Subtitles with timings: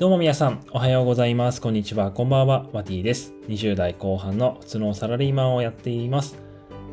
[0.00, 1.60] どうも皆さん、おはようございます。
[1.60, 3.34] こんにちは、こんばんは、マティです。
[3.48, 6.38] 20代後半の普通のサラリーマンをやっています。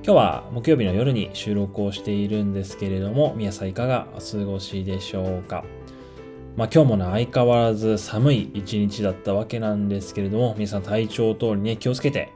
[0.03, 5.63] 今日は木曜日の夜に収録をしているんですけれども、皆さんいかがお過ごしでしょうか？
[6.57, 12.33] まあ今日もね、相変わらず寒い一日だったわけなんですけれども、皆さん体調等にね、気をつけて、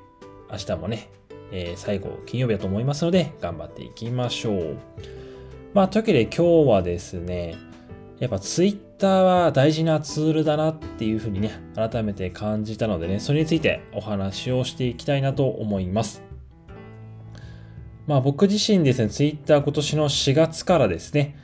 [0.50, 1.10] 明日もね、
[1.52, 4.78] えー、最後、金曜日だと思いますので、頑張っていきましょう。
[5.74, 7.58] まあ、というわけで今日はですね、
[8.20, 8.64] やっぱツ
[9.02, 16.22] イッターは大事なツールだなっていうふうにね、改めて感じたのでね、それについてお話をしていきたいなと思います。
[18.06, 21.36] まあ僕自身ですね、ツイッター今年の4月からですね、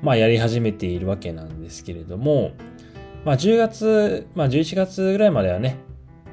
[0.00, 2.52] まあやり始めているわけなんですけれども、
[3.22, 5.76] まあ10月、まあ11月ぐらいまではね、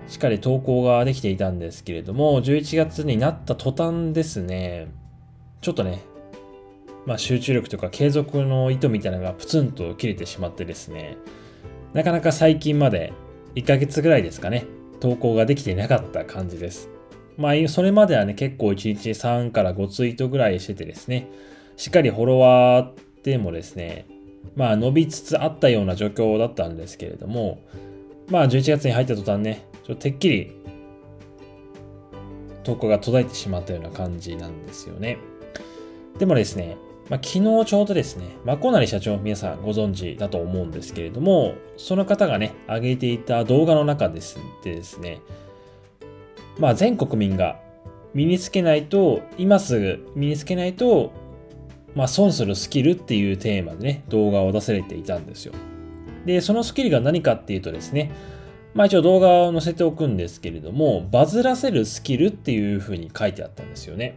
[0.07, 4.87] しっかり投稿ができていたんですけれども、11月になった途端ですね、
[5.59, 5.99] ちょっとね、
[7.05, 11.17] まあ、集中力とか継続の意図みたいなのがプツンと切れてしまってですね、
[11.93, 13.13] なかなか最近まで
[13.55, 14.65] 1ヶ月ぐらいですかね、
[14.99, 16.89] 投稿ができていなかった感じです。
[17.37, 21.29] まあ、それまではね、結構1日3から5ツイートぐらいしててですね、
[21.77, 24.07] しっかりフォロワーでもですね、
[24.55, 27.59] まあ伸びつつあったような状況だったんですけれども、
[28.29, 30.51] まあ11月に入った途端ね、ちょっとてっきり
[32.63, 35.17] 投稿が途絶えてしまったような感じなんですよね。
[36.17, 36.77] でもですね、
[37.09, 45.21] まあ、昨日ちょうどですね、まこなり社長皆さんご存知だと思うんですけれども、その方がね、上げていた動画の中ですでですね、
[46.57, 47.59] まあ全国民が
[48.15, 51.11] 身につけないと、今すぐ身につけないと、
[51.93, 55.53] まあ損するスキルっていうテーマでね、動画を出されていたんですよ。
[56.25, 58.11] で、そのスキルが何かっていうとですね、
[58.73, 64.15] まあ一応動画を載せておくんですけれども、バズらせるスキルっていうふうに書いてあったんですよね。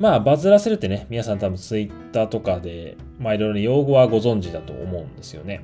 [0.00, 5.62] まあ、バズらせるってね、皆さん多分ツイッターとかで、まあいろいろ用語はご存知だと思うんですよね。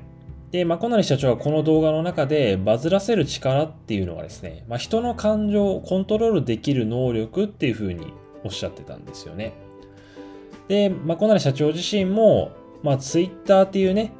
[0.51, 9.53] で、まあ、小成社長はこの動画の中でバズらせる力っていうのがですね、まあ、人の感情をコントロールできる能力っていうふうにおっしゃってたんですよね。
[10.67, 12.51] で、まあ、小成社長自身も、
[12.83, 14.13] まあ、ツイッターっていうね、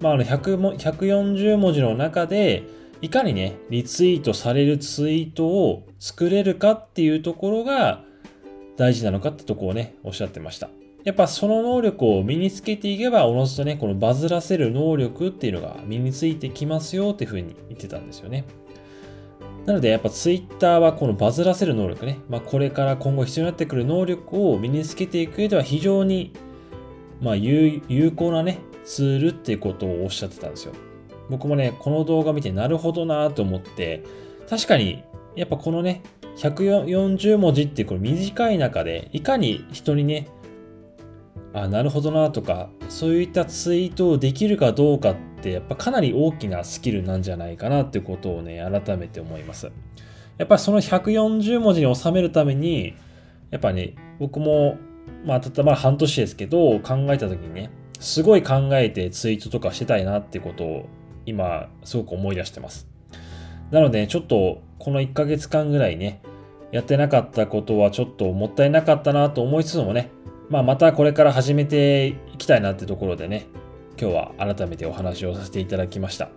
[0.00, 2.64] まあ、あの100も140文字の中で、
[3.00, 8.02] いかにね、リツイートされるツイートを作れるかっていうところが、
[8.76, 10.70] 大事なのかってとこをね、おっしゃってました。
[11.04, 18.44] やっぱその能力を身につけていけば、おのずとね、このバズらせる能力っていうのが身についてきますよっていうふうに言ってたんですよね。
[19.66, 26.32] なのでやっぱ Twitter はこのバズらせる能力ね、まあ、これから今後必要になってくる能力を身につけていく上では非常に、
[27.20, 27.80] まあ、有
[28.14, 30.72] 効なね、ツールっていうことをおっしゃってたんですよ。
[31.30, 34.04] 僕もね、この動画見てなるほどなと思って、
[34.48, 35.02] 確かに
[35.34, 36.02] やっぱこのね、
[36.36, 40.28] 140文字ってこの短い中で、いかに人にね、
[41.54, 49.72] あ、なるほどなとか、そういったツイートをできるかどうかって、やっぱかなり大きなスキルなんじゃないかなってことをね、改めて思います。
[50.36, 52.94] やっぱりその140文字に収めるために、
[53.50, 54.76] やっぱね、僕も、
[55.24, 60.88] まあ、たったまあ半年ですけど、考えた時にね、すごい考えてツイートとかしてたいなってことを、
[61.24, 62.86] 今、すごく思い出してます。
[63.70, 66.22] なので、ちょっとこの1ヶ月間ぐらいね、
[66.72, 70.10] やってなかったことはちょっともったいなかったなと思いつつもね、
[70.48, 73.46] まあまたこれから始めていきたいなってところでね、
[74.00, 76.28] 今日は改めてお話をさせていただきました。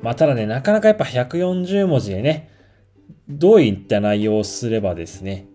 [0.00, 2.50] まあただね、なかなかやっぱ140文字でね、
[3.28, 5.46] どういった内容をすればですね、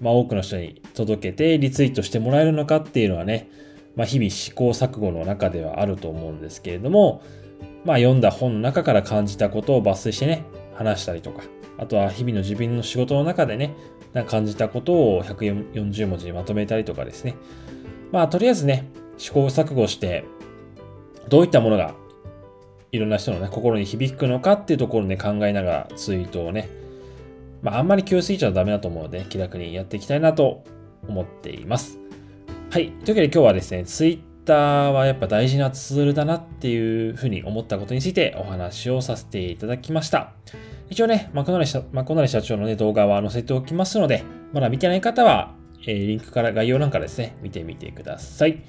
[0.00, 3.48] まあ多くの人に届けてリツイートしてもらえるのかっていうのはね、
[3.96, 7.22] まあ日々試行錯誤の中ではあると思うんですけれども、
[7.84, 10.44] まあ読んだ本の中から感じたことを抜粋してね、
[10.74, 11.42] 話したりとか、
[11.78, 13.74] あとは日々の自分の仕事の中でね、
[14.26, 17.36] 感じたことを140文字にまとめたりとかですね。
[18.12, 20.24] まあ、とりあえずね、試行錯誤して、
[21.28, 21.94] どういったものが
[22.92, 26.68] いろんな人のね、心に響くのかっていうところで、ね、考えながらツイートをね、
[27.62, 30.64] まあ、あんまり気を過ぎちゃダメだと思うので、気楽にやっていきたいなと
[31.08, 31.98] 思っています。
[32.70, 32.90] はい。
[32.90, 40.32] というわけで今日はですね、ツイッターはやっぱ大事なツールだなっていうふうに思ったことについてお話をさせていただきました。
[40.88, 44.22] 一応ね、マコナリ社マコナリ社長の、ね、動画は載せておきますので、
[44.52, 48.62] まだ見てない方は、えー、リンクから概要欄からですね、見てみてください。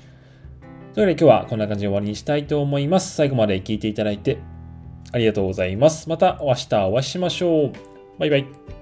[0.95, 3.15] というわけで今日はこんな感じで終わりにしたいと思います。
[3.15, 4.39] 最後まで聞いていただいて
[5.11, 6.09] ありがとうございます。
[6.09, 7.71] また明日お会いしましょう。
[8.17, 8.76] バイバイ。